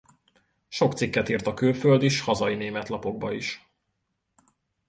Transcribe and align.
Sok 0.69 0.93
cikket 0.93 1.29
írt 1.29 1.47
a 1.47 1.53
külföldi 1.53 2.09
s 2.09 2.21
hazai 2.21 2.55
német 2.55 2.89
lapokba 2.89 3.33
is. 3.33 3.71